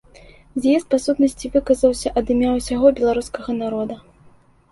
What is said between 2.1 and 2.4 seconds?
ад